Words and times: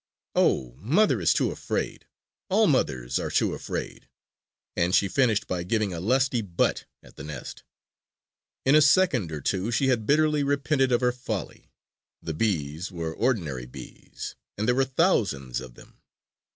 "Oh, 0.33 0.73
mother 0.79 1.21
is 1.21 1.31
too 1.31 1.51
afraid! 1.51 2.07
All 2.49 2.65
mothers 2.65 3.19
are 3.19 3.29
too 3.29 3.53
afraid!" 3.53 4.09
And 4.75 4.95
she 4.95 5.07
finished 5.07 5.45
by 5.45 5.61
giving 5.61 5.93
a 5.93 5.99
lusty 5.99 6.41
butt 6.41 6.85
at 7.03 7.17
the 7.17 7.23
nest. 7.23 7.61
In 8.65 8.73
a 8.73 8.81
second 8.81 9.31
or 9.31 9.41
two 9.41 9.69
she 9.69 9.89
had 9.89 10.07
bitterly 10.07 10.41
repented 10.41 10.91
of 10.91 11.01
her 11.01 11.11
folly. 11.11 11.69
The 12.19 12.33
"bees" 12.33 12.91
were 12.91 13.13
ordinary 13.13 13.67
bees 13.67 14.35
and 14.57 14.67
there 14.67 14.73
were 14.73 14.85
thousands 14.85 15.61
of 15.61 15.75
them. 15.75 16.01